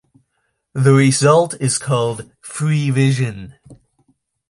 [0.73, 3.53] The result is called "Free Vision".